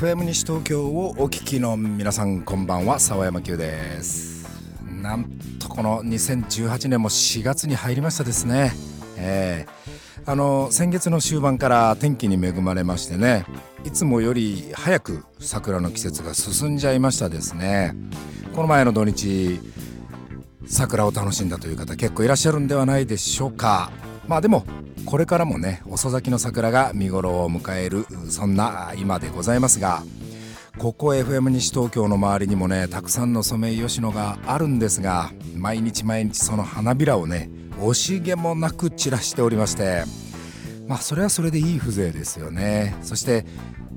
[0.00, 4.48] FM 西東京をお聞きの皆さんこんばんは沢山久です。
[5.02, 5.24] なん
[5.58, 8.72] とこの2018年も4月に入りましたですね。
[9.18, 13.44] えー、あの先月の終盤から天気に恵まれましてね
[13.84, 17.94] いつもより早く桜の季節が進んじゃいましたですね。
[18.54, 19.60] この前の土日
[20.64, 23.92] 桜を楽しんだという方結構いらっしゃるんではないでしょうか。
[24.26, 24.64] まあでも
[25.06, 30.02] これからもね遅咲きの桜が見頃を迎えるそんな今でございますが
[30.78, 40.04] ここ FM 西東京の周りにもねたくさんのソメイヨシノがあるんですが毎日毎日その花びらをね惜しげもなく散らしておりまして
[40.90, 42.96] まあそれはそれでいい風情ですよね。
[43.00, 43.46] そして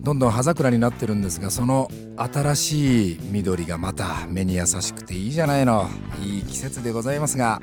[0.04, 5.88] どんどん葉桜になってるんですがその新しい緑がまた目に優しくていいじゃないの
[6.22, 7.62] いい季節でございますが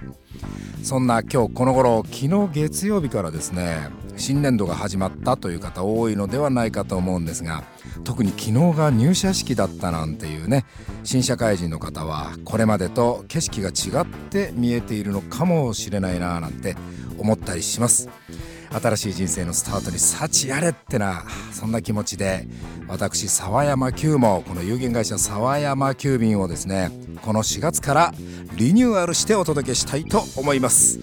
[0.82, 7.62] そんな今日この頃昨日月曜日からですね新年度が始まったという方多いのではないかと思うんですが
[8.04, 10.64] 特に昨日が入社式だったなんていうね
[11.04, 16.74] 新社会人の方はこれまでと景色が違って見えているのかもしれないななんて
[17.18, 18.08] 思ったりします。
[18.70, 22.46] 新しい人生のスタートに幸やれってなそんな気持ちで
[22.88, 26.90] 私沢山急もこの有限会社沢山急便をですね
[27.22, 28.14] この4月から
[28.56, 31.00] リニューアルしてお届けしたいと思います。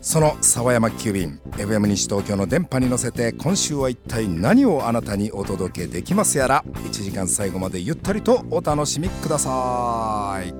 [0.00, 10.54] その沢山急便 FM 西東京の電波に乗せて今週は一体何をあなたにお届けできますやら1時間最後までゆったりとお楽しみください。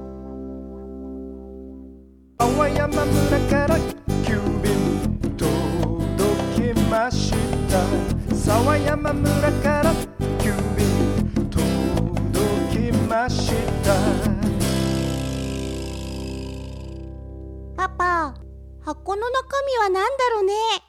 [7.69, 8.34] た。
[8.34, 9.92] 沢山村から
[10.41, 10.86] 急便
[11.50, 13.52] 届きまし
[13.84, 13.94] た。
[17.77, 18.34] パパ
[18.80, 20.00] 箱の中身は何だ
[20.34, 20.88] ろうね。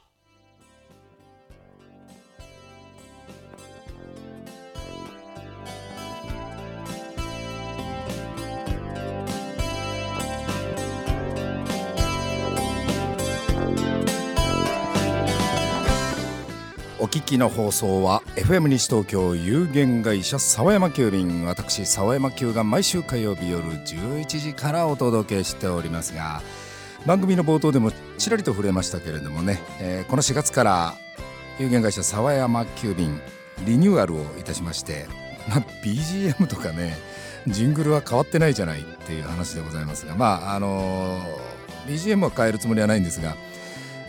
[17.02, 26.42] お聞きの放送は FM 西東京有限会社沢山急便私沢山急が毎週火曜日夜11時からお届けしておりますが
[27.06, 30.94] 番組の冒頭でもちらりと触れましたけれどもね、えー、この4月から
[31.58, 33.18] 有限会社沢山急便
[33.64, 35.06] リニューアルをいたしまして、
[35.48, 36.98] まあ、BGM とかね
[37.46, 43.36] ジングルは変わってないじゃないっていう話でございますがまああのー、BGM は変えるつもりはないんですが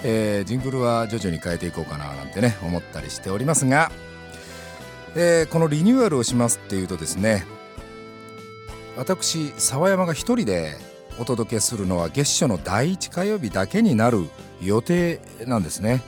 [0.04, 3.92] えー、ジングルは徐々に変えていこうかななんてね思ったりしておりますが、
[5.16, 7.46] えー、このリニューアルをしますっていうとですね
[8.98, 10.76] 私沢山が一人で
[11.20, 14.28] お届けするのは月初の第1火曜日だけになる
[14.62, 16.02] 予定なんですね。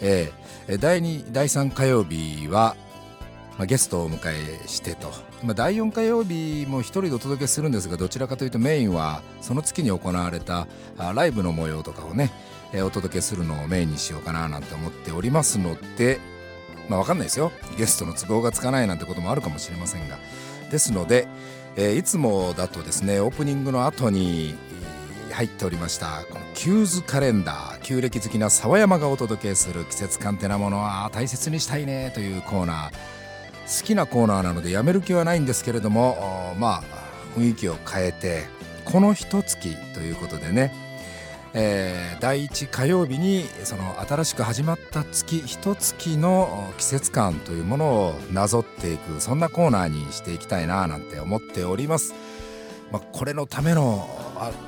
[0.00, 2.76] えー、第2第3火曜日は、
[3.58, 5.10] まあ、ゲストをお迎えしてと、
[5.42, 10.66] まあ、第4火曜日も一人でお届けするんですがどちらかというとメインはその月に行われた
[11.14, 12.30] ライブの模様とかをね
[12.74, 16.20] えお届けするのをメインにしようかななんて思っておりますので
[16.88, 17.52] まあ分かんないですよ。
[17.78, 20.18] ゲストの都合がつかないなんてこともあるかもしれませんが。
[20.70, 21.28] ですので、
[21.76, 24.54] え、いつもだとですねオープニングの後に
[25.32, 33.14] 入っておりましたこのキューズカレンダー旧暦好きな沢山がお届けする季節感ってなものは大切にしたいねというコーナー。
[33.80, 36.82] 好きなコーナーなのでやめる気はないんですけれどもまあ
[37.36, 38.44] 雰囲気を変えて
[38.84, 40.83] この一月ということでね
[41.56, 52.12] えー、第1火曜日にその新しく始まった月一月の季節感というものをなぞっていくそんなコーナーにしていきたいななんて思っております。
[52.90, 54.08] まあ、これのための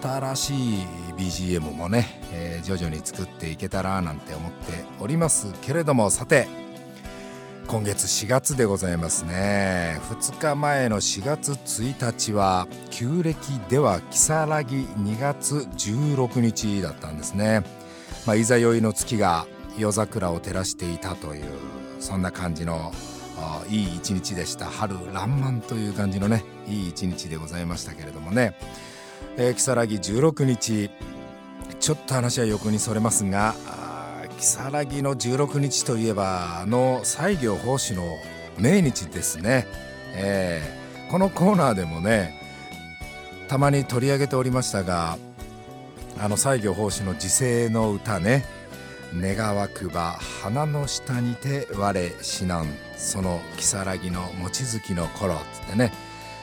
[0.03, 0.87] 新しい
[1.17, 6.66] BGM もね、えー、徐々に作っていけたらなんて思っておりますけれどもさて
[7.67, 10.01] 今月4月でございますね。
[10.11, 17.65] 2日前の4月1日は旧暦では如月2月16日だったんですね、
[18.25, 19.47] まあ、いざ酔いの月が
[19.77, 21.45] 夜桜を照らしていたという
[21.99, 22.93] そんな感じの
[23.69, 24.67] いい一日でした。
[24.67, 28.57] 春爛漫という感じのねいい一日でございましたけれどもね、
[29.37, 30.89] えー、如月16日
[31.81, 33.57] ちょっと話は横にそれますが
[34.39, 38.17] 如月の16日といえばあの西行法師の
[38.59, 39.67] 命日ですね、
[40.15, 42.41] えー、このコーナーでもね
[43.49, 45.19] たまに取り上げておりましたが
[46.19, 48.45] あの西行法師の時世の歌ね
[49.15, 52.87] 「願わくば花の下にて我死なん。
[52.97, 55.93] その如月の望月の頃」っつってね、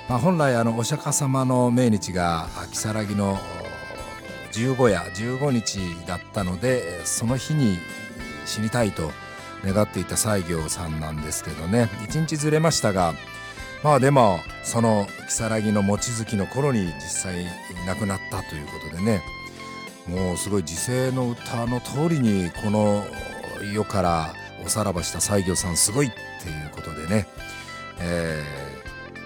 [0.07, 3.39] まあ、本来あのお釈迦様の命日が如月の
[4.53, 7.77] 15夜15日だったのでその日に
[8.45, 9.11] 死にたいと
[9.65, 11.89] 願っていた西行さんなんですけどね。
[12.09, 13.13] 1日ずれましたが
[13.83, 17.45] まあでもその如月の望月の頃に実際
[17.85, 19.21] 亡くなったということでね
[20.07, 23.03] もうすごい時世の歌の通りにこの
[23.73, 24.33] 世から
[24.65, 27.27] おさらばした西行さんすごいっていうことでね、
[27.99, 28.43] え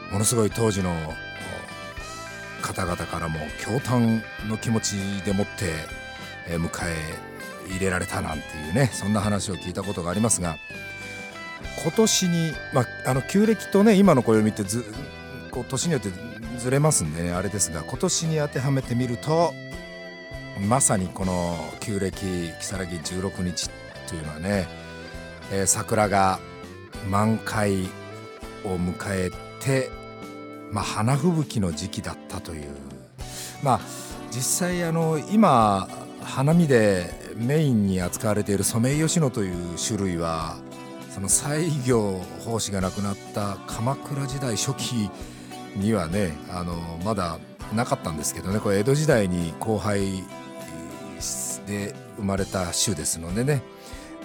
[0.10, 0.92] ー、ものすごい当時の
[2.68, 5.74] 方々からも驚嘆の気持ちでもって、
[6.58, 7.28] 迎え
[7.70, 10.58] 入れられたなんていうねそんな話を聞いたことがありますが
[11.84, 14.86] 今年に、まあ、あの旧暦とね今の暦ってず
[15.52, 16.10] こう年によって
[16.58, 19.54] ずれますんでねあれですが今年に当てはめてみると
[20.68, 22.26] まさにこの旧暦
[22.60, 23.70] 如月16日
[24.08, 24.68] というのはね、
[25.52, 26.40] えー、桜が
[27.10, 27.84] 満開
[28.64, 29.90] を迎えて、
[30.72, 32.68] まあ、花吹雪の時期だったという。
[33.64, 33.80] まあ
[34.32, 35.88] 実際あの今
[36.22, 40.58] 花見でメインに扱われているソメイヨシノという種類は
[41.10, 45.10] その西行法師が亡くなった鎌倉時代初期
[45.76, 47.40] にはねあのまだ
[47.74, 48.60] なかったんですけどね。
[48.60, 50.24] これ江戸時代に後輩
[51.66, 53.62] で生まれた種ですのでね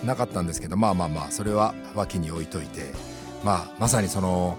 [0.05, 2.93] なかったんですけどまあまあまあそれは脇に置いといて、
[3.45, 4.57] まあ、まさにその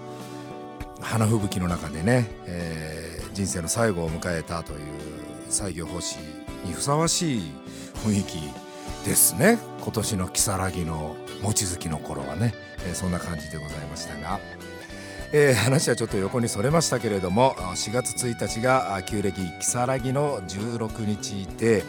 [1.04, 4.78] 花吹雪の中でね、えー、人生の最後を迎えたという
[5.48, 6.18] 西行法師
[6.64, 7.42] にふさわしい
[8.04, 8.38] 雰囲気
[9.06, 12.54] ですね今年の如月の望月の頃はね、
[12.86, 14.40] えー、そんな感じでございましたが。
[15.36, 21.82] えー、話はちょっと横にそれましたけれども4月1日が旧暦如月の16日で、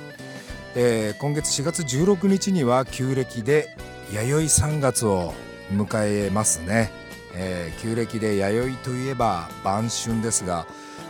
[0.73, 3.67] えー、今月4月16日には旧暦で
[4.11, 5.35] 弥生3月を
[5.71, 6.89] 迎えますね、
[7.35, 10.65] えー、旧暦で弥生といえば晩春ですが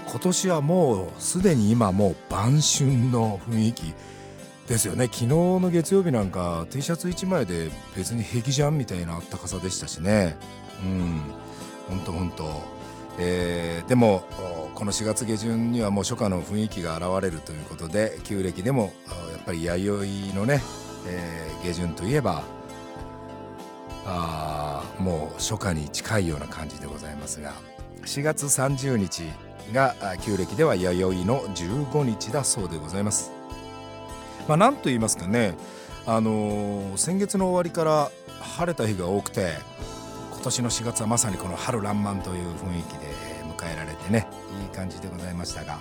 [0.07, 3.93] 今年はもうすでに今もう晩春の雰囲気
[4.67, 5.05] ですよね。
[5.05, 10.35] 昨日の月曜日なんか T シャツ1枚で別に平気じゃんみたいなあったかさでしたしね。
[10.83, 11.21] うん。
[11.87, 12.63] ほんとほんと、
[13.19, 14.23] えー、でも
[14.73, 18.91] この4月下旬にはもう初夏の雰囲気が現れるということで旧暦でも
[19.31, 20.61] やっぱり弥生のね、
[21.07, 22.43] えー、下旬といえば
[24.05, 27.53] あもう初夏に近いような感じでございますが
[28.05, 29.23] 4月30日
[29.73, 33.31] が旧暦では弥生の15日だそうでございます。
[34.47, 35.55] まあ、なんと言いますかね、
[36.05, 39.53] あのー、先月の終わりから晴れた日が多くて
[40.33, 43.07] 今年の4月はまさにこの春爛漫という雰囲気で
[43.57, 44.27] 迎えられてね
[44.61, 45.79] いい感じでございましたが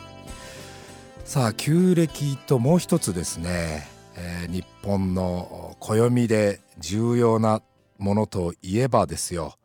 [1.24, 3.86] さあ旧暦ともう一つですね、
[4.16, 7.60] えー、日本の暦で重要な
[7.98, 9.56] ものといえばですよ。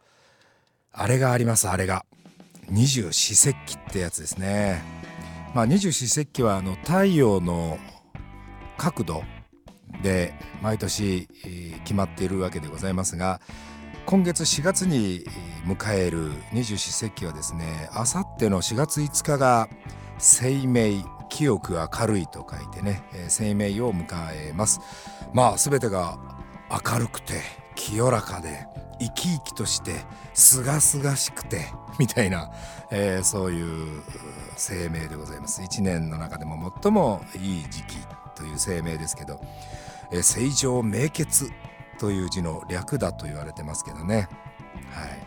[0.92, 2.06] あれがありますあれが。
[2.70, 4.82] 二十四節気ってやつですね。
[5.54, 7.80] まあ二十四節気はあの太陽の
[8.78, 9.24] 角度
[10.04, 11.28] で毎年
[11.84, 13.42] 決まっているわけでございますが
[14.06, 15.26] 今月4月に
[15.66, 19.68] 迎える二十四節気はですねあさっての4月5日が
[20.18, 24.80] 生命清く明るいと書いてね生命を迎えます。
[25.34, 26.18] まあ全てが
[26.70, 27.42] 明るくて
[27.80, 28.68] 清らかで
[29.00, 29.94] 生き生きとして
[30.34, 31.68] すがすがしくて
[31.98, 32.52] みたいな、
[32.92, 34.04] えー、そういう
[34.58, 35.64] 生命でございます。
[35.64, 37.98] 一年の中でも最もいい時期
[38.36, 39.40] という声明ですけど、
[40.12, 41.50] えー、正常明血
[41.98, 44.28] という字の略だと言われてますけどね。
[44.92, 45.20] はい。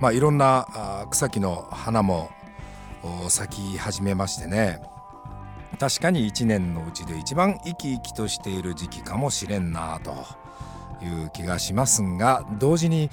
[0.00, 2.30] まあ、いろんな草木の花も
[3.28, 4.80] 咲き始めましてね。
[5.78, 10.47] 確かに一年のうちで一番生き生きとしている時期かもしれんなと。
[11.02, 13.10] いう気がしますが同時に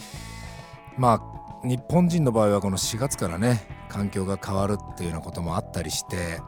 [0.97, 1.21] ま
[1.63, 6.39] あ日本人の場合はこの4月からね環境が変わるっていうようなこともあったりして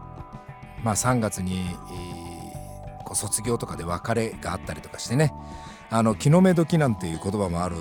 [0.83, 1.65] まあ3月に
[3.13, 5.33] 卒業とかで別れがあったりとかしてね
[5.89, 7.77] あの気の目時なんていう言葉もある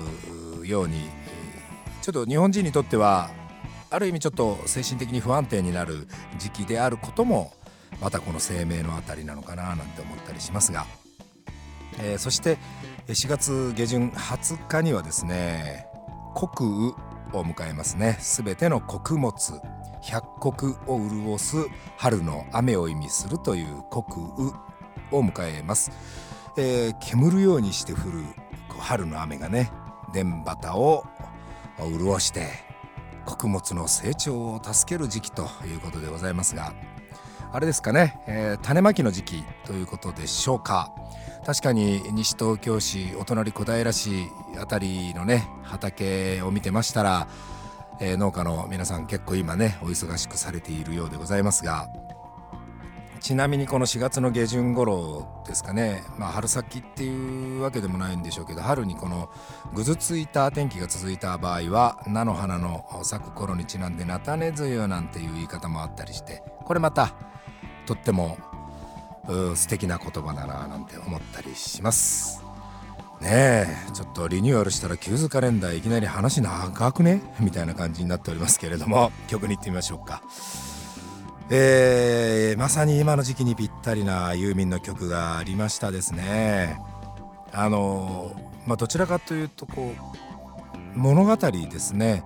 [0.65, 1.09] ように
[2.01, 3.29] ちょっと日本人にとっては
[3.89, 7.51] ある意味ちょっと精神的に不安定になる時期であることも
[8.01, 10.85] またこの生命のあたりなのかななんて思ったりしますが、
[11.99, 12.57] えー、そして
[13.07, 15.87] 4月下旬20日にはですね
[16.35, 16.93] 国
[17.31, 18.17] 雨を迎えますね。
[18.19, 19.33] すべての穀物
[20.01, 21.55] 百穀を潤す
[21.95, 24.51] 春の雨を意味するという国雨
[25.11, 25.91] を迎えます、
[26.57, 28.23] えー、煙るようにして降る
[28.77, 29.71] 春の雨がね
[30.13, 31.05] 田畑を
[31.79, 32.47] 潤して
[33.25, 36.73] 穀物の成長を助ける時期ということでございますが
[37.57, 40.93] あれですかね、えー、種まきの時期ということでしょうか。
[41.43, 44.27] 確かに西東京市お隣小平市
[44.61, 47.27] あたりのね畑を見てましたら、
[47.99, 51.87] えー、農家の皆さん結構今ねお忙しくされているようでございますが。
[53.21, 59.31] ちなみにこの4月の下旬頃ですかね、まあ、春先っていうわけでもないんでしょうけど春にこの
[59.73, 67.15] ぐずついた天気が続いた場合は菜の花の咲く頃にちなんで菜種梅雨なんていう言い方もあったりしてこれまた
[67.87, 68.37] とっても
[69.55, 72.43] 素敵な言葉だななんて思ったりします。
[73.19, 77.23] ねえちょっとリニューアルしたらキューズカレンダーいきなり話長くね？
[77.39, 79.11] みたいな感じになっておりますけれども。
[79.27, 80.21] 曲に行ってみましょうか。
[81.49, 86.79] えー、まさに今の時期にぴったりなユーミンの曲がありましたですね。
[87.53, 88.35] あの
[88.67, 92.23] まあどちらかというとこう物語ですね。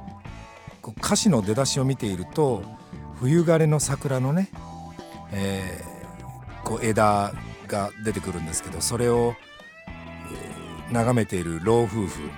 [0.82, 2.64] こう歌詞の出だしを見ていると
[3.20, 4.50] 冬枯れの桜のね、
[5.32, 7.34] えー、こう枝
[7.68, 9.36] が出てくるんですけどそれを
[10.92, 12.30] 眺めている老夫婦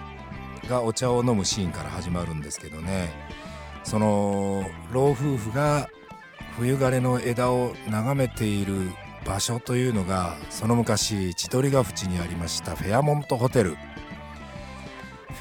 [0.70, 3.10] がお茶を飲むシーンから始まるんですけどね。
[3.84, 5.90] その老夫婦が
[6.58, 8.92] 冬枯れの枝を眺めている
[9.26, 13.76] 場所というのがその昔千鳥ヶ淵にありましたフェアモントホテル。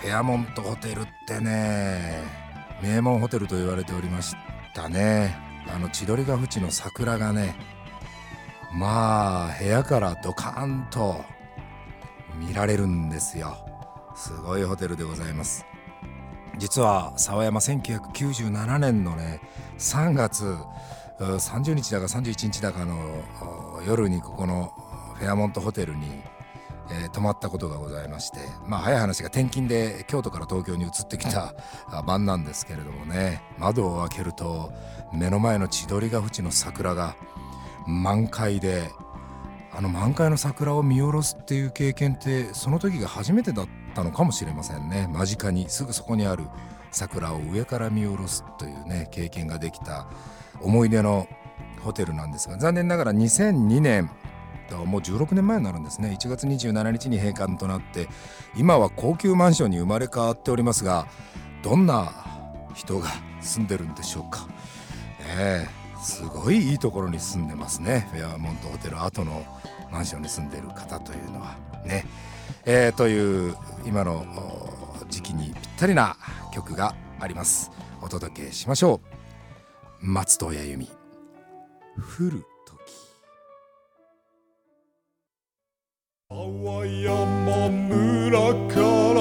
[0.01, 2.23] フェアモントホテルってね
[2.83, 4.35] 名門ホテルと言われておりまし
[4.75, 5.52] たね。
[5.69, 7.55] あの千鳥ヶ淵の桜がね
[8.73, 11.25] まあ部屋からドカーンと
[12.39, 13.57] 見られるんですよ。
[14.15, 15.65] すごいホテルでございます。
[16.59, 19.41] 実は沢山1997年のね
[19.79, 20.57] 3月
[21.19, 23.23] 30日だか31日だかの
[23.87, 24.73] 夜にここの
[25.15, 26.21] フェアモントホテルに、
[26.93, 31.55] えー、泊まったことがございましてまあ早い話が転勤で京都から東京に移ってきた
[32.07, 34.73] 晩なんですけれどもね窓を開けると
[35.13, 37.17] 目の前の千鳥ヶ淵の桜が
[37.87, 38.91] 満開で
[39.75, 45.09] あの満開の桜を見下ろすっていう経験ってその時が初めてだったのかもしれませんね。
[45.11, 46.45] 間近にすぐそこにある
[46.91, 50.07] 桜を上から見下ろすというね経験ができた
[50.61, 51.27] 思い出の
[51.81, 54.11] ホテルなんですが残念ながら2002年
[54.79, 56.17] もう16年前になるんですね。
[56.19, 58.09] 1月27日に閉館となって
[58.57, 61.07] 今は高級マンションに生まれ変わっておりますが
[61.63, 62.13] どんな
[62.75, 63.09] 人が
[63.41, 64.47] 住んでるんでしょうか、
[65.37, 68.09] えー、すごいいいところに住んでますね。
[68.13, 69.45] フェアモントホテル後の
[69.91, 72.07] マンションに住んでる方というのはね、
[72.65, 74.25] えー、という今の
[75.11, 76.17] 時期にぴったりな
[76.53, 77.71] 曲があります。
[78.01, 79.01] お届けしましょ
[80.01, 80.07] う。
[80.07, 80.89] 松任谷由実。
[81.97, 82.52] 降る。
[86.45, 88.81] 山村か
[89.15, 89.21] ら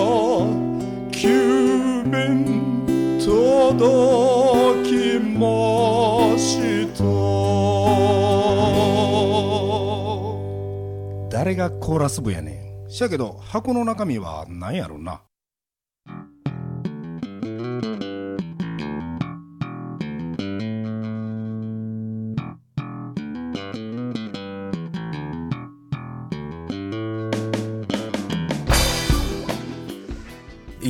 [1.12, 7.04] 急便届きました。
[11.30, 12.90] 誰がコーラス部やねん。
[12.90, 15.22] しゃけど箱の中身は何やろな。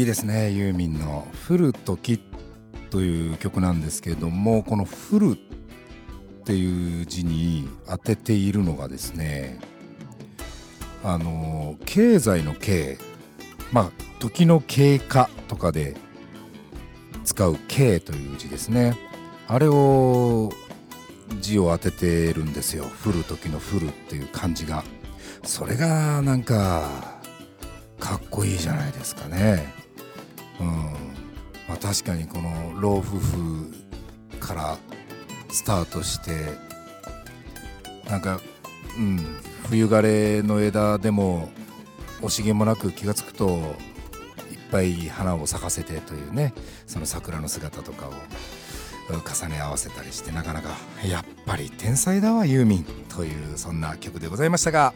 [0.02, 2.20] いいですねユーミンの「降る時」
[2.90, 9.60] という曲なんですけれどもこの「降る」っていう字に当てているのがですね
[11.04, 12.98] あの経済の経
[13.72, 15.96] まあ時の経過とかで
[17.24, 18.98] 使う経という字ですね。
[19.48, 20.52] あれを
[21.42, 22.86] 字を当ててるんですよ。
[23.06, 24.84] 降る時の降るっていう漢字が。
[25.44, 26.90] それがなんか
[28.00, 29.81] かっこいいじゃないですかね。
[30.62, 31.12] うん。
[31.68, 33.74] まあ、確かにこの老夫婦
[34.40, 34.78] から
[35.50, 36.32] スタートして
[38.10, 38.42] なんか、
[38.98, 39.20] うん、
[39.70, 41.50] 冬枯れの枝でも
[42.22, 43.64] 惜しげもなく気が付くといっ
[44.70, 46.54] ぱい花を咲かせてというね
[46.88, 48.12] その桜の姿とかを
[49.10, 50.70] 重ね合わせたりしてなかなか
[51.06, 54.94] やっぱり天才だわユーミンというそんな曲でございましたが。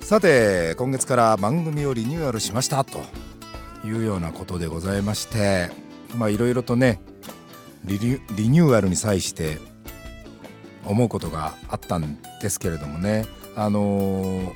[0.00, 3.27] さて今月から番組をリニューアルしましたと。
[3.88, 5.70] いうようなことでございまして
[6.16, 7.00] まあいろいろとね
[7.84, 9.58] リニューアルに際して
[10.84, 13.24] 思うことがあったんですけれどもね。
[13.56, 14.52] あの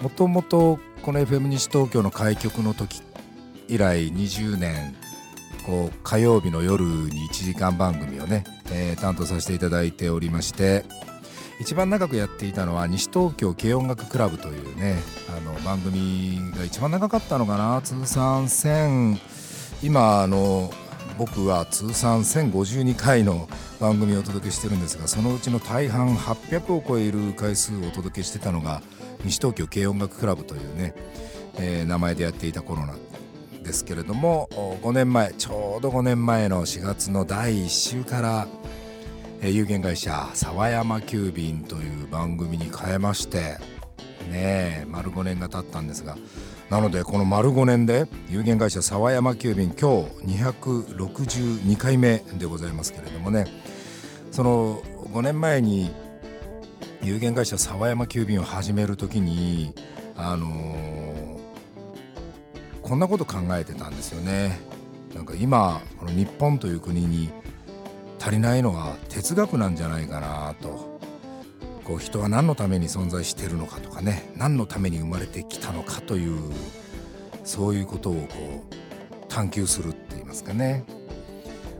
[0.00, 3.02] もともとこの FM 西東京の開局の時
[3.66, 4.94] 以来20年
[5.66, 10.84] こう火曜日の夜に1時間番組をね、えー、担当させていただいておりまして
[11.60, 14.96] 一番長くやっていたのは西東京軽音楽クラブというね
[15.36, 19.18] あの番組が一番長かったのかな通算1000
[19.82, 20.70] 今あの
[21.18, 23.48] 僕は通算1052回の
[23.80, 28.82] 番組をお届けしてるんですがそのうちの大半800を超える回数をお届けしてたのが
[29.24, 30.94] 西東京軽音楽クラブというね、
[31.58, 32.98] えー、名前でやっていた頃なん
[33.62, 34.48] ですけれども
[34.82, 38.46] 5年前ちょうど5年前の4月の第1週から
[39.40, 43.58] え有限会社沢山急便という番組に変えまして
[44.30, 46.16] ねえ丸5年が経ったんですが
[46.70, 53.46] なのでこの丸5年で有限会社沢山急便今日262回目でございますけれどもね
[54.30, 55.90] その5年前に
[57.02, 59.74] 有限会社沢山急便を始める時に
[60.16, 60.98] あのー
[62.88, 64.58] こんなこと考えてたんですよね。
[65.14, 67.30] なんか今この日本という国に
[68.20, 70.98] 足りないのは哲学なんじゃないかなと。
[71.84, 74.30] こう人は何のために存在してるのかとかね。
[74.36, 76.52] 何のために生まれてきたのかという
[77.44, 78.74] そういうことをこう
[79.28, 80.84] 探求するって言いますかね、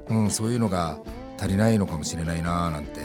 [0.09, 0.99] うん、そういうのが
[1.38, 3.00] 足りないのかもしれないななんて。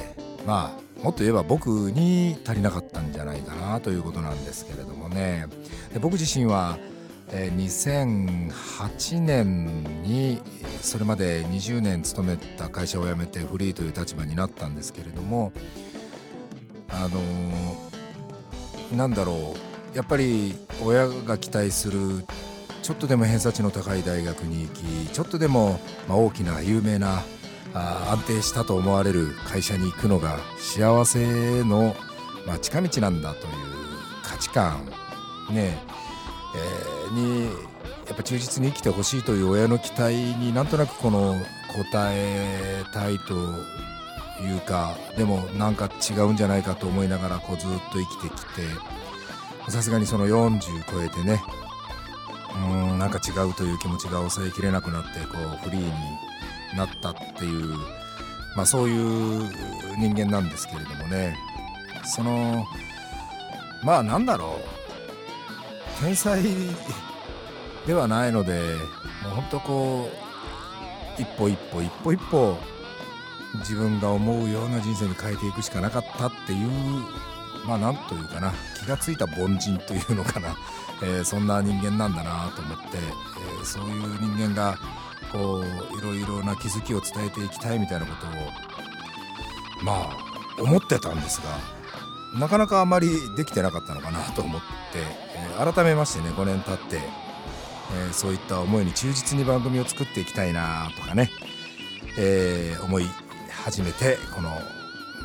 [0.45, 5.47] まあもっと言えば僕に足りなかったんじゃないかなということなんですけれどもね。
[5.93, 6.77] で僕自身は
[7.31, 10.41] え2008年に
[10.81, 15.51] それまで20年勤めた会社を辞めてフリーという立場になったんですけれども
[16.89, 17.93] あのー
[18.95, 19.55] なんだろ
[19.93, 22.25] うやっぱり親が期待する
[22.81, 24.73] ちょっとでも偏差値の高い大学に行
[25.07, 27.23] きちょっとでも、ま、大きな有名な
[27.73, 31.95] あ安定したと思われる会社に行くのが幸せの、
[32.45, 33.53] ま、近道なんだという
[34.23, 34.85] 価値観。
[35.49, 35.77] ね。
[35.89, 36.02] え
[36.55, 41.36] えーにやっぱ忠実に生きてほしいという親の期待になんとなくこの応
[41.95, 43.33] えたいと
[44.43, 50.60] いうかでもなんか違うんじゃないかと思いながらこうずっと生きてきてさすがにその40
[50.91, 51.41] 超えてね
[52.53, 55.91] うーんなんか違うという気持ちが抑えきれなくなってこうフリーに
[56.77, 57.75] なったっていう
[58.55, 59.50] まあそういう
[59.98, 61.36] 人間なんですけれどもね。
[62.05, 62.65] その
[63.83, 64.82] まあなんだろう。
[66.00, 66.41] 天才
[67.85, 68.53] ではないので
[69.23, 70.09] もうほんとこ
[71.17, 72.57] う一歩一歩一歩一歩
[73.59, 76.69] 自分が思うような人生に変えていくしかなかったっていう
[77.65, 80.57] まあなんというかな気がついた凡人というのかな、
[81.01, 84.77] えーそんな人間なんだなと思って、えーそういう人間が
[85.32, 88.29] こういろいろな気づきを伝えていきたいみたいなことを
[89.82, 91.58] まあ思ってたんですが
[92.36, 94.67] なかなかあまりできてなかったのかなと思って、
[94.98, 101.30] えー改めましてね5年経って、えーそういった思いに忠実に番組を作っていきたいなとかね、
[102.17, 103.06] えー思い
[103.63, 104.50] 始めてこの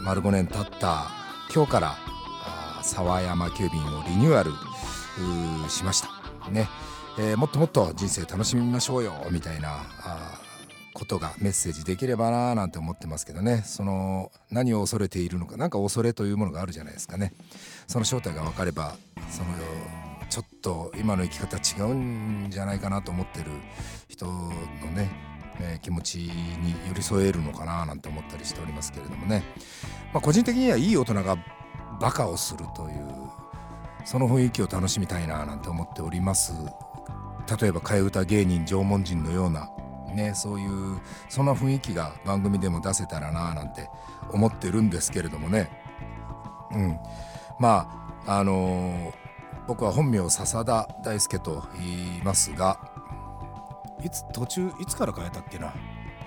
[0.05, 1.09] 丸5年経った
[1.55, 1.95] 今日から
[2.83, 4.51] 沢山急便をリニューアル
[5.69, 6.51] しました。
[6.51, 6.69] ね、
[7.19, 9.69] えーもっともっと人生楽しみましょうよみたいな
[10.03, 10.41] あ
[10.99, 13.63] ことがメッセージできればなーなんて思ってますけどね。
[13.65, 17.33] その何を恐れているのか何か恐れというものがあるじゃないですかね。
[17.87, 18.97] その正体が分かれば
[19.31, 19.49] その
[20.29, 23.47] ちょっと今の生き方違うんじゃないかなと思ってる
[24.09, 24.51] 人の
[24.95, 25.11] ね、
[25.61, 29.43] えー気持ちに寄り添えるのかななんて思ったりしておりますけれどもね、
[30.13, 31.37] まあ、個人的にはいい大人が
[32.01, 33.09] バカをするという
[34.05, 36.53] その雰囲気を楽しみたいななんて思っております。
[37.61, 39.71] 例えば替え歌芸人縄文人のような
[40.19, 43.89] ねそういうそんな雰囲気が番組でも出せたらななんて
[44.33, 45.71] 思ってるんですけれどもね。
[46.73, 46.99] うん。
[47.59, 47.89] ま
[48.27, 49.29] ああのー
[49.69, 52.81] 僕は本名笹田大輔と言いますが
[54.03, 55.75] いつ途中いつから変えたっけな、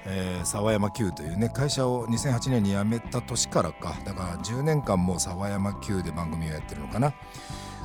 [0.06, 3.98] えー沢山急というね会社を2008年に辞めた年からか。
[4.06, 7.14] だから10年間もう沢山急で番組をやってるのかな。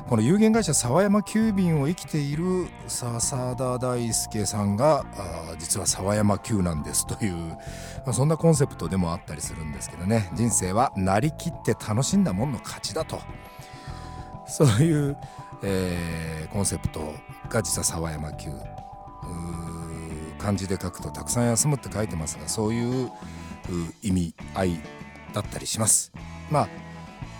[0.09, 5.05] この有限会社沢山急便を生きている笹田大輔さんが
[5.59, 7.57] 実は沢山急なんですという、ま
[8.07, 10.29] あ、そんなコンセプトでもあったりするんですけどね。
[10.33, 13.19] 人生はなりきって楽しんだもんの勝ちだと。
[14.47, 15.17] そういう、
[15.63, 17.13] えーコンセプト
[17.49, 18.49] が実は沢山急。
[20.39, 23.11] 漢字で書くとたくさん休むって書いてますがそういうう
[24.01, 24.79] 意味合い
[25.33, 26.13] だったりします。
[26.49, 26.86] まあ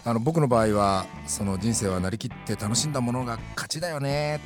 [0.08, 4.40] あの僕の場合はその人生はなりきって楽しんだものが勝ちだよね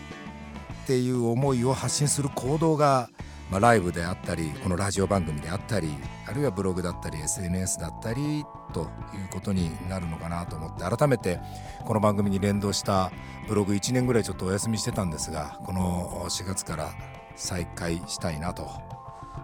[0.84, 3.12] っていう思いを発信する行動が、
[3.52, 5.90] まあ、ライブであったりこのラジオ番組であったり
[6.28, 8.44] あるいはブログだったり SNS だったり
[8.74, 11.40] ということになるのかなと思って改めて
[11.86, 13.12] この番組に連動した
[13.48, 16.90] ブログ1年ぐらいちょっとお休みしてたんですがこの4月から
[17.36, 18.68] 再開したいなと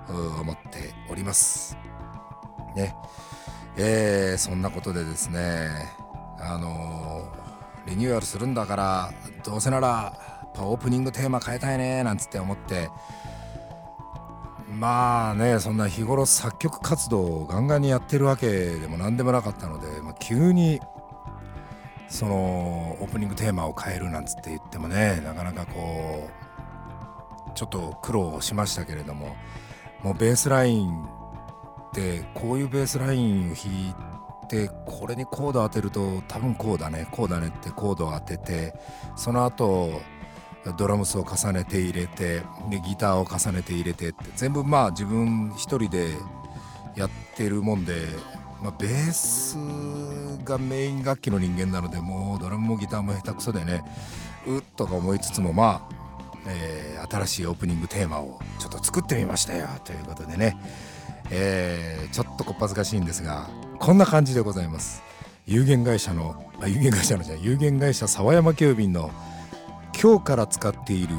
[0.09, 1.77] 思っております。
[2.75, 2.95] ね
[3.75, 6.06] えーそんなことでですね
[6.39, 7.27] あの
[7.85, 10.13] リニューアルするんだからどうせなら
[10.59, 12.89] オープニングテーマ変えたいねなんつって思って。
[14.69, 20.81] まあねそんな日頃作曲活動をガンガンにやってるわけでも何でもなかったので、まあ、急に
[22.09, 26.29] そのオープニングテーマを変えるなんつって言ってもねなかなかこ
[27.47, 29.35] うちょっと苦労しましたけれども
[30.03, 31.07] もうベースラインっ
[31.93, 33.95] てこういうベースラインを弾い
[34.47, 38.73] てこれにコード当てると多分こうだねこうだねってコードを当てて
[39.15, 40.01] その後
[40.77, 46.09] ドラムスを重ねて入れてでギターを重ねて入れてって全部まあ自分一人で
[46.95, 47.93] やってるもんで、
[48.61, 49.55] まあ、ベース
[50.43, 53.83] がメイン楽器の人間なのでもうドラムもギターも下手くそでね
[54.45, 55.97] うっとか思いつつもまあ
[56.47, 60.57] えー、新しいオープニングテーマをちょっと作ってみましたよということでね、
[61.29, 65.03] えー、ちょっとこっぱずかしいんですがこんな感じでございます
[65.45, 69.11] 有限会社のあ有限会社のじゃ有限会社沢山急便の
[70.01, 71.15] 今日から使っている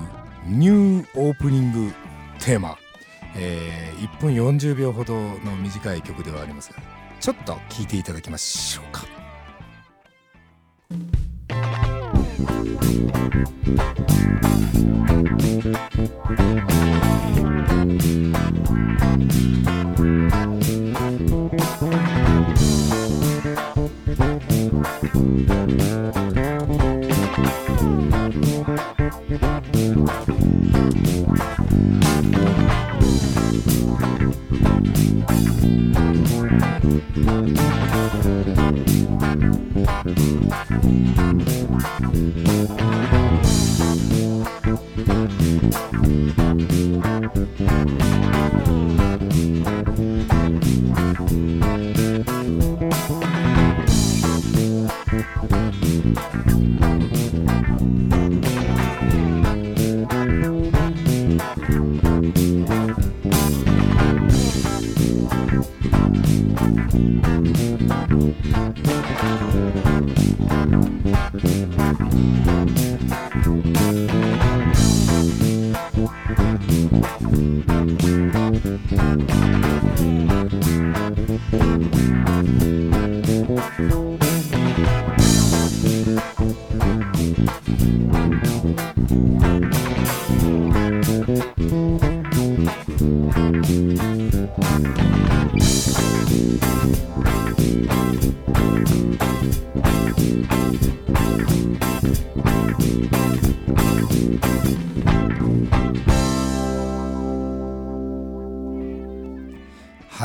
[0.47, 1.93] ニューオープニング
[2.41, 2.77] テーマ、
[3.37, 6.77] えー、1分40秒ほどの短い曲ではありますが
[7.21, 9.07] ちょっと聴いていただきましょうか。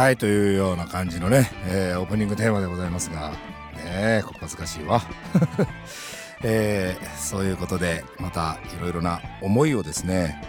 [0.04, 3.32] はいというような感じのね、えー、オープニングテーマでございますが
[3.86, 5.02] ねこっぱずかしいわ、
[6.44, 10.44] えー、そういうことでまたいろいろな思いをですね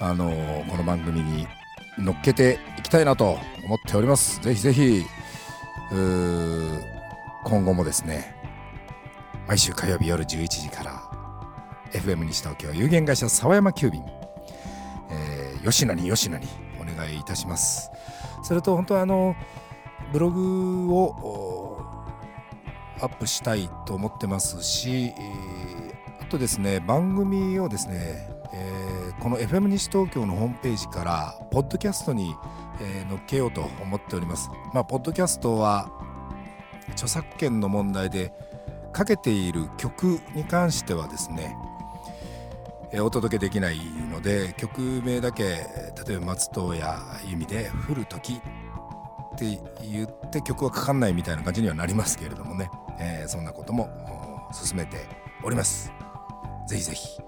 [0.00, 1.46] あのー、この番組に
[1.98, 4.40] 乗っけていきたいなと思っております。
[4.40, 5.06] ぜひぜひ
[7.44, 8.34] 今後もですね
[9.46, 11.00] 毎週火曜日夜11時から
[11.92, 14.04] FM 西東京有限会社沢山急便、
[15.10, 16.48] えー、吉野に吉野に
[16.80, 17.92] お願いいたします。
[18.42, 19.36] それと本当はあの
[20.12, 21.82] ブログを
[23.00, 25.12] アップしたいと思ってますし、
[26.20, 32.34] あとですね番組をですね、え、この FM 西東京のホームページからポッドキャストに、
[32.80, 34.50] えー、載っけようと思っております。
[34.72, 35.90] まあ、ポッドキャストは
[36.92, 38.32] 著作権の問題で
[38.92, 41.56] かけている曲に関してはですね
[42.92, 43.78] えお届けできない
[44.10, 45.66] ので曲名だけ
[46.06, 48.34] 例えば松任谷由実で「降る時」
[49.34, 53.88] って言って曲はかかんないみたいな感じにはなりますけれどもね、えー、そんなことも
[54.52, 55.06] 進めて
[55.44, 55.92] おります。
[56.66, 57.24] ぜひぜひよ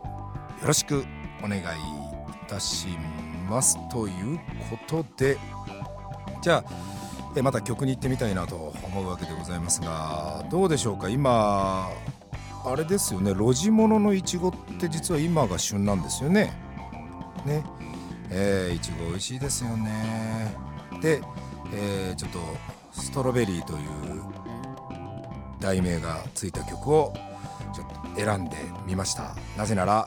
[0.66, 1.04] ろしく
[1.42, 1.64] お願いい
[2.48, 2.88] たし
[3.48, 5.38] ますということで。
[6.42, 6.72] じゃあ
[7.36, 11.08] えまた曲に行ってみたいなと思うわけでございますがどうでしょうか？
[11.08, 11.88] 今
[12.64, 13.34] あれですよね。
[13.34, 16.52] 露地物のいちごって実は今が旬なんですよね。
[17.46, 17.64] ね。
[18.30, 20.54] え、いちご美味しいですよね。
[21.00, 21.22] で、
[21.72, 22.38] えー、ちょっと
[22.92, 23.80] ストロベリーという
[25.60, 27.14] 題名がついた曲を
[27.74, 29.34] ちょっと選んでみました。
[29.56, 30.06] なぜなら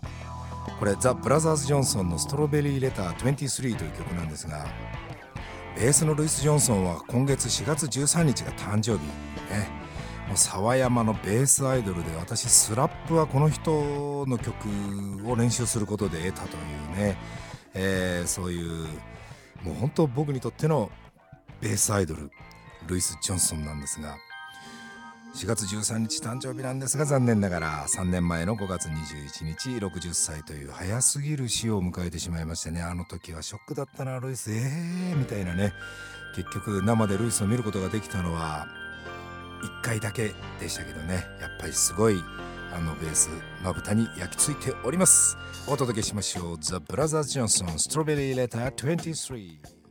[0.80, 4.66] これザ・ブラザーズ・ジョンソンの「ストロベリー・レター23」という曲なんですが
[5.76, 9.06] ベースのルイス・ジョンソンは今月4月13日が誕生日。
[9.52, 9.83] ね。
[10.28, 14.68] もう沢山のベースアイドルで私スラップはこの人の曲
[15.30, 16.60] を練習することで得たとい
[16.96, 17.18] うね、
[17.74, 18.88] えー、そういう
[19.64, 20.90] もう本当僕にとっての
[21.62, 22.32] ベースアイドル
[22.88, 24.18] ルイス・ジョンソンなんですが
[25.36, 34.52] 4月13日誕生日なんですが残念ながら3年前の5月21日60歳という早すぎる死を迎えてしまいましてねあの時はショックだったなルイス。
[34.54, 35.74] えーみたいなね。
[36.36, 38.68] 結局生でルイスを見ることができたのは
[39.64, 41.26] 1回だけでしたけどね。
[41.40, 42.24] やっぱりすごい
[42.74, 43.30] あのベース
[43.64, 45.38] まぶたに焼き付いております。
[45.68, 46.58] お届けしましょう。
[46.60, 49.83] The Brothers Johnson Strawberry Letter 23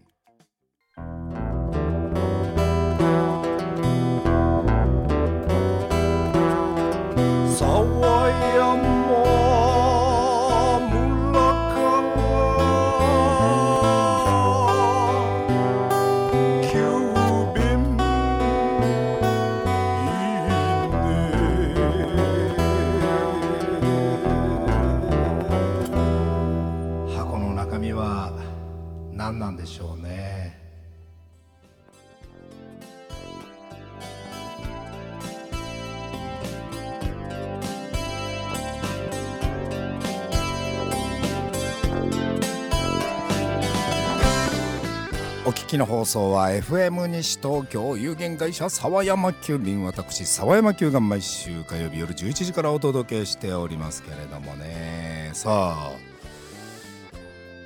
[45.82, 55.30] の放送は FM 西東京有限会社沢山急便私沢山急が毎週火曜日夜11時からお届けしておりますけれどもね。
[55.32, 55.92] さあ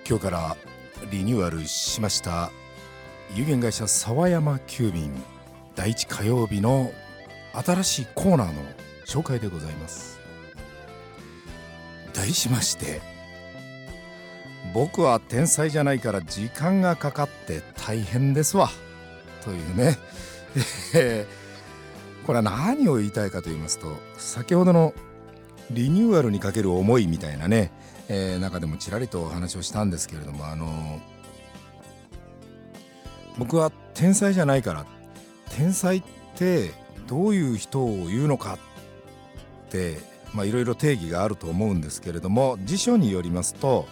[0.09, 0.57] 今日から
[1.11, 2.50] リニューアルしました
[3.35, 5.12] 有限会社沢山急便
[5.74, 6.92] 第一火曜日の
[7.52, 8.55] 新しいコーナーの
[9.05, 10.18] 紹介でございます。
[12.14, 13.02] 題しまして
[14.72, 18.70] 僕は天才じゃないから時間がかかって大変ですわ。
[19.44, 19.99] というね。
[22.27, 24.94] これは何を言いたいかと言いますと先ほどの
[25.70, 27.70] リニューアルにかける思いみたいなね、
[28.09, 31.01] えー中でもちらりとお話をしたんですけれどもあの
[33.38, 34.87] 僕は天才じゃないから
[35.51, 36.03] 天才っ
[36.35, 36.72] て
[37.07, 38.59] どういう人を言うのか
[39.66, 39.99] って
[40.44, 43.87] いろいろ定義があると思うんですけれども辞書によりますと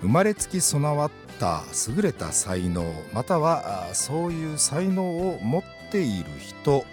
[0.00, 1.62] 生まれつき備わった
[1.94, 6.84] 優れた才能またはそういう才能を持っている人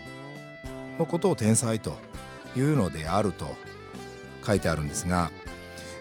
[0.97, 1.93] のことを天才と
[2.55, 3.55] いうのであると
[4.45, 5.31] 書いてあるんですが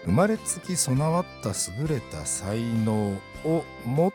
[0.05, 4.13] 生まれつき備わった優れた才能を持っ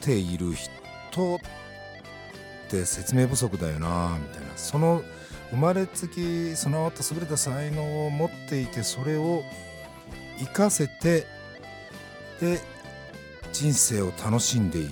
[0.00, 1.38] ている人っ
[2.68, 4.52] て説明不足だよなみたいな。
[4.56, 5.02] その
[5.52, 9.44] 生まれつき備わった優れた才能を持っていてそれを
[10.38, 11.26] 活かせて
[12.42, 12.58] で
[13.52, 14.90] 人生を楽しんでいる。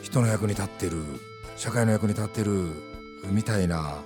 [0.00, 1.02] 人の役に立ってる
[1.56, 2.70] 社会の役に立ってる
[3.24, 3.98] みたいな。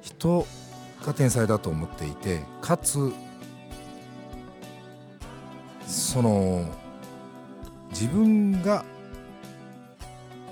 [0.00, 0.46] 人
[1.04, 3.12] が天才だと思っていてかつ
[5.86, 6.64] その
[7.90, 8.84] 自分が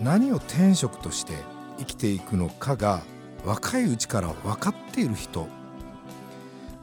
[0.00, 1.32] 何を天職として
[1.78, 3.00] 生きていくのかが
[3.44, 5.48] 若いうちから分かっている人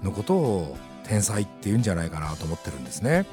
[0.03, 3.25] のことを天才って言うんじゃないかなと思ってるんですね。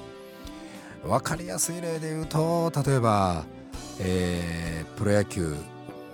[1.03, 3.45] 分かりやすい例で言うと例えば、
[4.01, 5.57] えープロ野球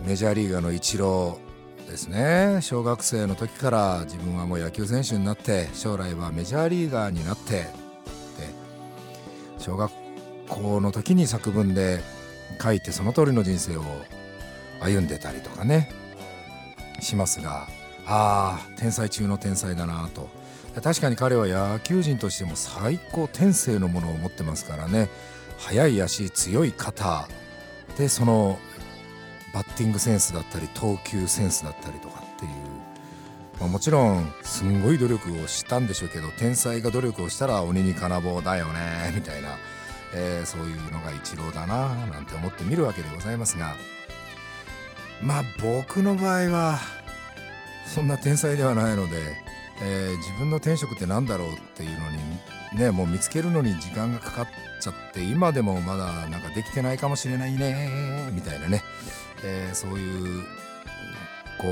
[0.07, 7.68] メジャーリーガーのイチローですね小学生の時から自分はもう野球選手になって将来はメジャーリーガーになってで
[9.59, 9.92] 小学
[10.49, 12.01] 校の時に作文で
[12.62, 13.83] 書いてその通りの人生を
[14.81, 15.90] 歩んでたりとかね
[17.01, 17.66] しますが
[18.07, 20.29] ああ天才中の天才だなと
[20.81, 25.09] 確かに彼は野球人としても最高天性のものを持ってますからね。
[25.59, 27.29] 速い足強い肩。
[27.99, 28.59] でその
[29.53, 32.51] バッティングセンスだったり投球センスだったりとかっていう、
[33.59, 39.59] まあ、もちろんすんごい努力をしたんでしょうけど天才が努力をしたら鬼に金棒だよね みたいな、
[40.14, 43.75] えーそういうのが一郎だななんて思って見るわけでございますが。
[45.23, 46.79] まあ僕の場合は
[47.87, 49.37] そんな天才ではないので、
[49.83, 52.11] えー自分の天職って何だろうっていうの
[52.77, 54.47] にねもう見つけるのに時間がかかっ
[54.81, 58.83] ちゃって今でもまだなんかできてないかもしれないねみたいなね、
[59.45, 60.45] えーそういう
[61.59, 61.69] こ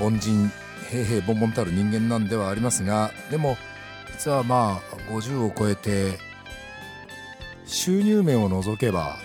[0.00, 0.50] う凡人
[0.90, 3.56] 平々凡々たる人間なんではありますがでも
[4.12, 6.18] 実はまあ50を超えて
[7.66, 9.16] 収入面を除けば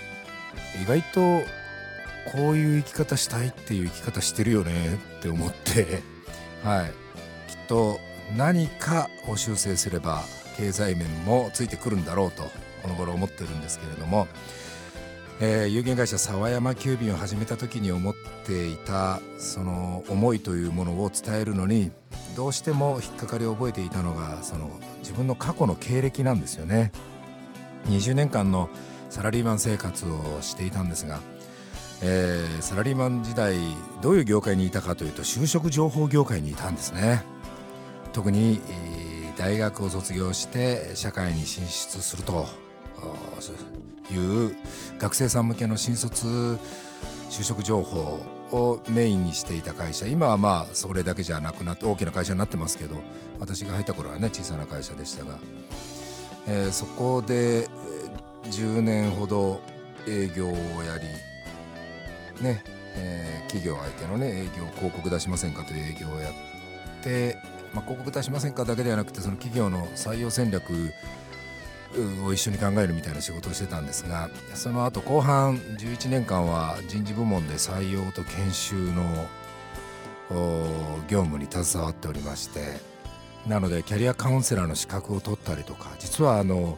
[0.81, 1.19] 意外と
[2.31, 6.01] こういう生き方したいっていう生き方してるよねって思って
[6.63, 6.91] はい。
[7.51, 7.99] きっと
[8.35, 10.23] 何かを修正すれば
[10.57, 12.43] 経済面もついてくるんだろうと
[12.81, 14.27] この頃思ってるんですけれども、
[15.39, 21.91] えー有限会社沢山急便を始めた時に思っていたその思いというものを伝えるのに
[22.35, 26.91] どうしても引っかかりを覚えていたのがその自分の過去の経歴なんですよね。
[27.87, 28.69] 20年間の
[29.09, 31.19] サラリーマン生活をしていたんですが、
[32.01, 33.55] えーサラリーマン時代
[34.01, 37.23] どういう業界にいたかというと就職情報業界にいたんですね
[38.17, 38.59] 特に、
[39.37, 42.47] 大学を卒業して社会に進出すると
[44.11, 44.55] いう
[44.97, 46.25] 学生さん向けの新卒
[47.29, 48.19] 就職情報
[48.51, 50.07] をメインにしていた会社。
[50.07, 52.95] 今はまあそれだけじゃなくなって大きな会社になってますけど
[53.39, 55.37] 私が入った頃はね小さな会社でしたが、
[56.47, 57.69] えーそこで
[58.45, 59.61] 10年ほど
[60.07, 60.57] 営業をや
[62.39, 62.63] りね、
[62.95, 66.33] えー企業相手のね営業広告出しませんかという営業をやっ
[67.07, 67.37] で、
[67.73, 70.93] まあ、広告出しませんかだけではなくてその企業の採用戦略
[72.25, 79.03] を一緒に考えるみたいな仕事をしてたんですがその後後半11年間は人事部門で採用と研修の
[81.07, 82.79] 業務に携わっておりまして
[83.47, 86.77] なのでキャリアカウンセラーの資格を取ったりとか実はあの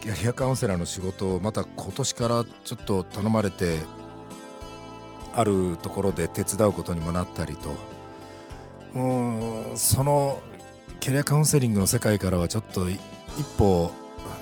[0.00, 3.78] キャリアカウンセラーの仕事をまた今年からちょっと頼まれて
[5.34, 7.74] あるところで手伝うことにもなったりと
[8.94, 10.40] もうその
[11.00, 13.00] キャリアカウンセリングの世界からはちょっと一
[13.58, 13.90] 歩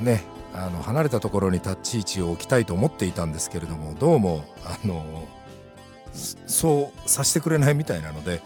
[0.00, 5.28] ねあの離れたところに立ち位置を置きたいと思っていたんですけれどもどうもあの
[6.12, 8.42] そうさせてくれないみたいなので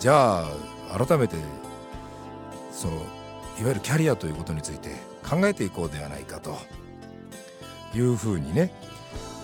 [0.00, 1.36] じゃあ改めて
[2.70, 4.90] そのいわゆるキャリアということについて
[5.26, 6.56] 考えていこうではないかと
[7.94, 8.70] いうふうにね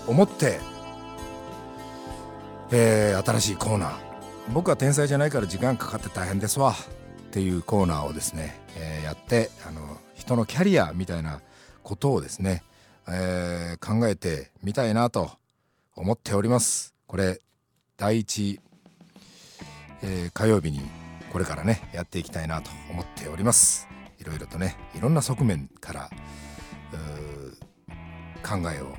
[0.06, 0.60] 思って、
[2.70, 4.11] えー、新しいコーナー
[4.52, 6.72] 僕は天才じゃないから時間かかって大変ですわ。
[6.72, 6.74] っ
[7.32, 11.40] ていうコーナーをですね、えー、やってあの人のキャリアみたいな
[11.82, 12.62] ことをですね、
[13.08, 15.30] えー、考えてみたいなと
[15.96, 16.94] 思っております。
[17.06, 17.40] これ
[17.96, 18.60] 第1、
[20.02, 20.82] えー、火曜日に
[21.32, 23.88] これからねやっていきたいなと思っております。
[24.20, 26.10] いろいろとねいろんな側面から
[28.42, 28.94] 考えを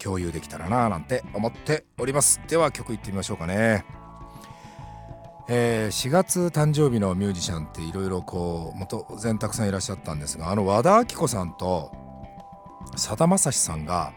[0.00, 2.40] 共有できたらななんて思っております。
[2.48, 4.05] では曲いってみましょうかね。
[5.48, 11.92] えー、4月誕生日のミュージシャンっていろいろこう当然たくさんいらっしゃったんですがあの和田アキ子さんと
[12.96, 14.12] さだまさしさんが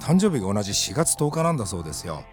[0.00, 2.24] 誕生日が同じ4月10日なんだそうですよ。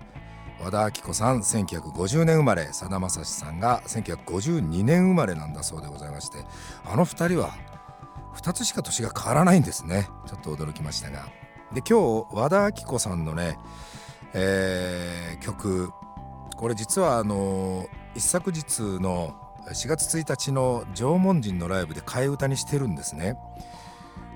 [0.60, 6.40] 和田アキ子さん1950年生まれさだまさしさんが1952年生まれなんだそうでございまして
[6.84, 7.52] あの2人は
[8.36, 10.10] 2つしか年が変わらないんですね。
[10.28, 11.26] ちょっと驚きましたが。
[11.74, 13.58] で今日和田アキ子さんのね、
[14.34, 15.92] えー、曲
[16.56, 17.88] これ実はあの
[18.18, 19.36] 一昨日の
[19.70, 23.38] 4月1日の縄文人のライブで替え歌にしてるんですね、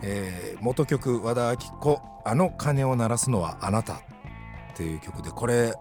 [0.03, 3.97] えー、元曲和田アキ子「あの鐘を鳴らすのはあなた」っ
[4.75, 5.73] ていう曲でこれ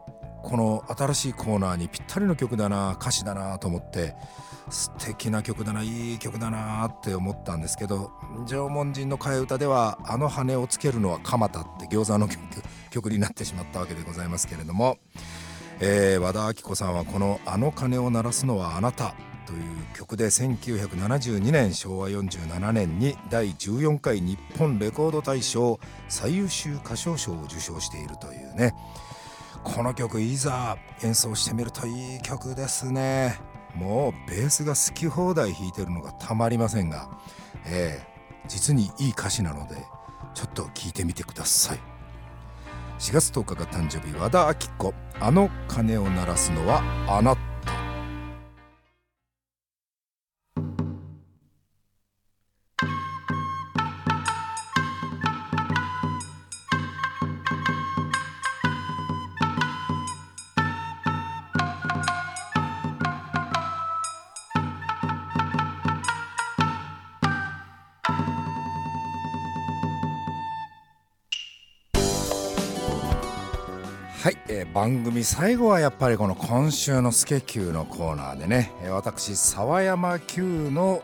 [0.42, 4.14] この新しいコーナーにぴったりの曲だな歌詞だなと思って
[4.70, 8.12] 素敵な曲だないい曲だなって思ったんですけど
[8.46, 12.40] 縄文人の替え歌では「あの羽をつけるのは蒲田」って餃子の曲
[12.88, 14.96] 曲になってしまったわけでございますけれども、
[15.80, 19.14] えー、和田アキ子さんはこの「あの鐘を鳴らすのはあなた」
[19.46, 19.60] という
[19.94, 28.74] 曲で1972年昭和47年に第14回日本レコード大賞最優秀歌唱賞を受賞しているというね。
[29.62, 33.38] この曲いざ演奏してみるといい曲ですね。
[33.74, 37.10] もうベースが好き放題弾いてるのがたまりませんが、
[37.66, 39.76] えー、実にいい歌詞なので
[40.34, 41.89] ちょっと聴いてみてください。
[43.00, 44.92] 4月10日が誕生日和田アキ子。
[45.18, 47.40] あの鐘を鳴らすのはあなた。
[74.80, 81.02] 番組最後はやっぱりこの今週のスケキューのコーナーでね、私沢山 Q の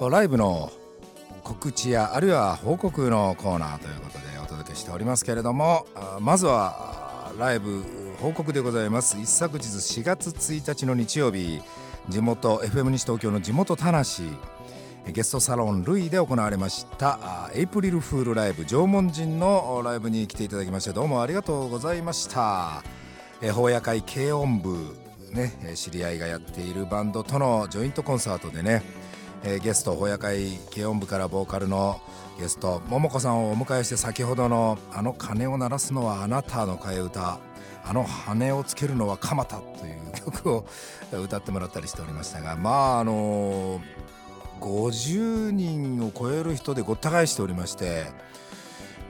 [0.00, 0.72] ライブの
[1.44, 5.86] 告知やあるいは報告のコーナーということでお届けしておりますけれども
[6.20, 7.84] まずはライブ
[8.20, 9.16] 報告でございます。
[9.16, 11.60] 一昨日4月1日の日曜日
[12.08, 14.02] 地元 FM 西東京の地元田無
[15.12, 23.01] ゲストサロンルイで行われましたエイプリルフールライブ縄文人のライブに来ていただきましてどうもありがとうございました。
[23.50, 24.96] 法夜会軽音部
[25.32, 28.82] ね知り合いがやっているバンドとのジョイントコンサートでね
[29.44, 32.00] えゲスト法夜会軽音部からボーカルの
[32.38, 37.40] ゲスト桃子さんをお迎えして先ほどの「あの鐘を鳴らすのはあなた」の替え歌
[37.84, 40.64] 「あの羽をつけるのは蒲田」という曲を
[41.12, 43.80] 歌ってもらったりしておりましたがまああの
[44.60, 48.04] 50人を超える人でごった返しておりまして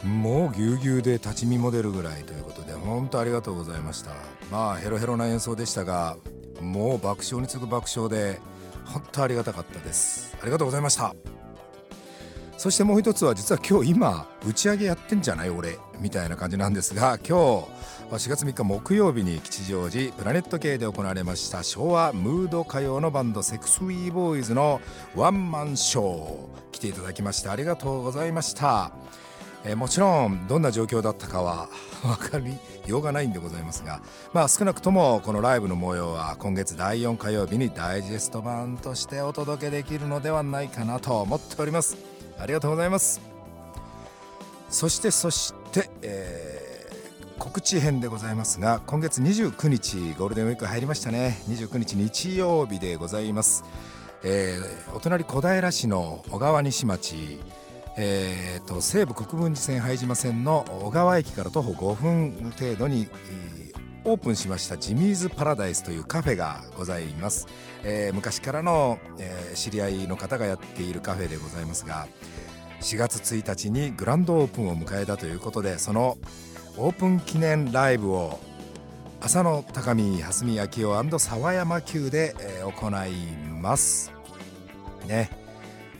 [0.05, 4.11] もうぎゅうぎゅうで立ち見も出るぐらいということで本当ありがとうございました。
[4.51, 6.17] まあヘロヘロな演奏でしたが
[6.61, 8.41] もう爆笑に次ぐ爆笑で
[8.85, 10.37] 本当ありがたかったです。
[10.41, 11.15] ありがとうございました。
[12.63, 17.67] そしてもう一つは実は今日今打ち上げやってんじゃない俺みたいな感じなんですが今日
[18.13, 24.81] 4月3日木曜日に吉祥寺プラネット系で行われました昭和ムード歌謡のバンドセクスウィーボーイズの
[25.17, 28.93] ワンマンショー来ていただきましてありがとうございました。
[29.65, 31.69] えーもちろんどんな状況だったかは
[32.03, 34.03] 分かりようがないんでございますが
[34.33, 41.97] まあ少なくともこのライブの模様は今月第4火曜日にダイジェスト版としてお届けできるのではないかなと思っております。
[42.39, 43.21] ありがとうございます。
[44.69, 46.63] そしてそして、えー
[47.39, 51.43] 告知編でございますが今月29日ゴールデンウィーク入りましたね。
[51.49, 53.65] 29日日曜日でございます、
[54.23, 57.41] えーお隣小平市の小川西町
[57.97, 63.63] えーと西武国分寺線拝島線の小川駅から徒歩5分程度に、えー
[64.05, 67.47] オープンしましたジミーズパラダイスというカフェがございます、
[67.85, 72.09] えー昔からの、えー知り合いの方がやっているカフェでございますが
[72.81, 76.19] 4月1日にグランドオープンを迎えたということでその
[76.79, 78.41] オープン記念ライブを
[79.21, 80.65] 浅野高見蓮見明
[80.99, 83.13] 夫沢山級で、えー行い
[83.61, 84.13] ます。
[85.07, 85.42] ね。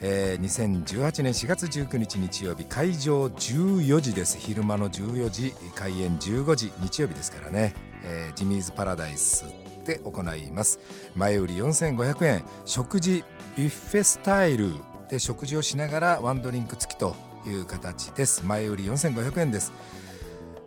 [0.05, 4.37] えー2018年4月19日日曜日会場14時です。
[4.37, 7.73] 昼間の14時開演15時日曜日ですからね、
[8.03, 9.45] えージミーズパラダイス
[9.87, 10.81] で行います。
[11.15, 13.25] 前売り4500円食事
[13.57, 14.73] ビュッフェスタイル
[15.09, 17.15] で食事をしながらワンドリンク付きと
[17.47, 18.45] いう形です。
[18.45, 19.73] 前売り4500円です。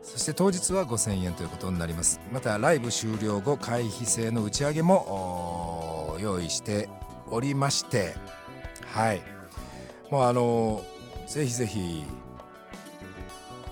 [0.01, 2.21] そして当日は5000円ということになります。
[2.31, 6.87] またライブ終了後会費制の打ち上げも用意して
[7.29, 8.15] おりまして。
[8.95, 9.21] はい。
[10.09, 10.81] もうあの
[11.27, 12.05] ぜひぜひ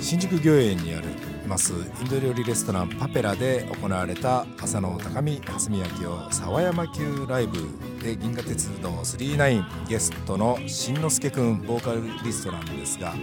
[0.00, 1.08] 新宿御苑にあり
[1.48, 7.58] ますインド料理レストランパペラで行われた浅野高見蓮見明夫沢山級ライブ
[8.02, 13.14] で銀河鉄道39ゲストのしんのすけくんボーカリストなんですが、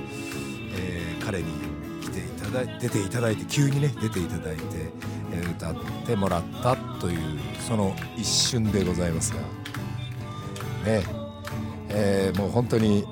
[0.76, 1.46] えー彼に
[2.02, 4.62] 来ていただ出ていただいて急にね出ていただいて、
[5.32, 9.63] え歌ってもらったというその一瞬でございますが。
[10.84, 11.04] ね。
[11.90, 13.06] えーもう本当に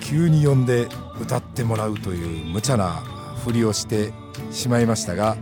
[0.00, 0.88] 急に呼んで
[1.20, 3.02] 歌ってもらうという無茶な
[3.44, 4.12] ふりをして
[4.50, 5.36] しまいましたが、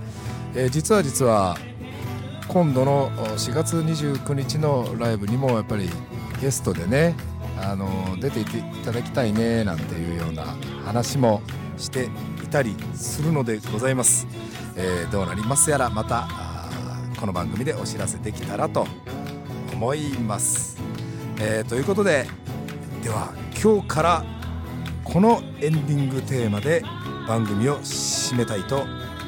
[0.55, 1.57] えー実は実は
[2.49, 5.89] 今度の4月29日のライブにもやっぱり
[6.41, 7.15] ゲストでね
[7.61, 8.45] あの出てい
[8.85, 10.45] ただきたいねなんていうような
[10.85, 11.43] 話も
[11.79, 12.09] して
[12.45, 14.27] いたりするのでございます、
[14.77, 16.29] えーどうなりますやらまた
[17.19, 18.87] この番組でお知らせできたらと
[19.73, 20.74] 思います、
[21.41, 22.27] えーということで
[23.03, 24.25] では今日から
[25.05, 26.83] このエンディングテーマで
[27.29, 28.85] 番組を締めたいと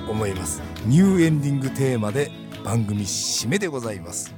[0.09, 0.63] 思います。
[0.87, 2.31] ニューエンディングテーマで
[2.65, 4.35] 番組締めでございます。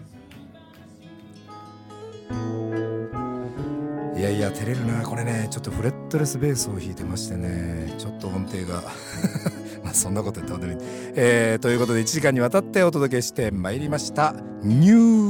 [4.16, 5.46] いやいや照れるなこれね。
[5.50, 7.94] ちょっとフレットレスベースを弾いてましてね。
[7.98, 8.82] ちょっと音程が。
[9.84, 10.84] まあそんなこと言ってどうでもい。
[10.84, 14.34] い、えーということで1時間にわたってお届けしてまいりました。
[14.62, 15.27] ニュー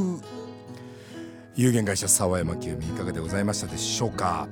[1.59, 4.47] 有限会社沢山清美いかがでございましたでしょうか。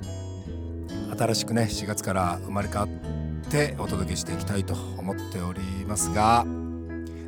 [1.17, 2.89] 新しくね4月から生まれ変わっ
[3.49, 6.45] てお届けしていきたいと思っておりますが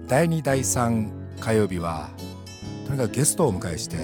[0.06, 2.10] 第2第3火曜日は
[2.88, 3.96] とにかくゲストをお迎えして、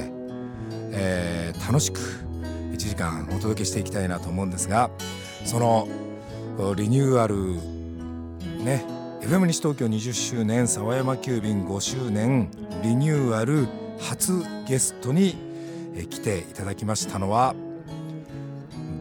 [0.94, 4.90] えー楽しく1時間お届けしていきたいなと思うんですが
[5.44, 5.90] その
[6.76, 7.36] リニューアル
[8.64, 8.86] ね
[9.22, 12.50] FM 西東京20周年沢山急便5周年
[12.82, 13.68] リニューアル
[14.00, 15.55] 初ゲストに
[15.96, 17.56] え来ていただきましたのは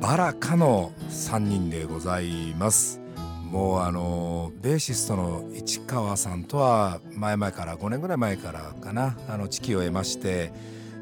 [0.01, 3.01] バラカの3人でございます。
[3.43, 10.53] もうあのベーシストの市川さんとは前々から5年ぐらい前からかなあの知己を得まして、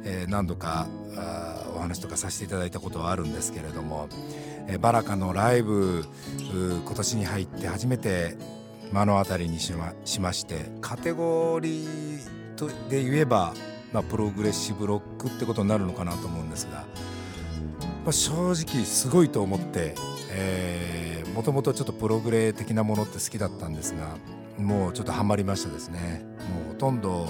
[0.05, 0.87] えー何度か
[1.75, 4.09] お話とかさせていただいたことはあるんですけれども、
[4.69, 6.05] えーバラカのライブ
[6.85, 8.37] 今年に入って初めて
[8.93, 13.55] 目の当たりにしましましてカテゴリーとで言えば、
[13.93, 16.85] まあ、プログレッシブロックってことになるのかなと思うんですが、
[18.05, 19.95] まあ、正直すごいと思って、
[20.31, 24.17] えー、もともとちょっとプログレ的なものって好きだったんですが
[24.59, 26.23] もうちょっとハマりましたですね。
[26.51, 27.29] もうほとんど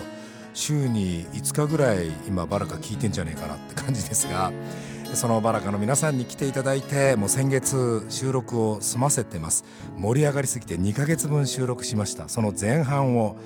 [0.55, 4.53] 週に5日ぐらい今バラカ聞いてんじゃねえかなって感じですが
[5.15, 9.65] そのバラカの皆さんに来ていただいてもう先月収録を済ませてます。
[9.97, 12.29] 盛り上がりすぎて2ヶ月分収録しました。
[12.29, 13.37] その前半を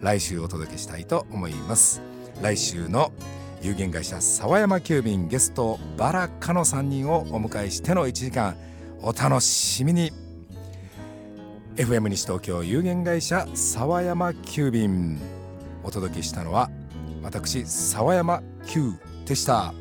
[0.00, 2.11] 来週お届けしたいと思います。
[2.40, 3.12] 来週の
[3.60, 8.56] 有限会社沢山急便ゲストバラカの3人をお迎えしての1時間
[9.00, 10.12] お楽しみに。
[11.76, 15.20] FM 西東京有限会社沢山急便。
[15.84, 16.70] お届けしたのは
[17.22, 18.92] 私沢山急
[19.26, 19.74] でした。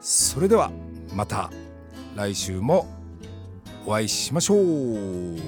[0.00, 0.70] それでは
[1.14, 1.50] また
[2.14, 2.86] 来週も
[3.86, 5.38] お会いしましょう。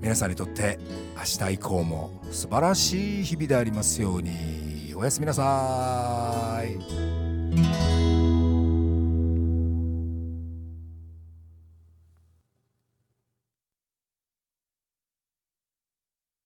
[0.00, 0.78] 皆さんにとって
[1.16, 4.69] 明日以降も素晴らしい日々でありますように。
[5.00, 7.89] おやすみなさい。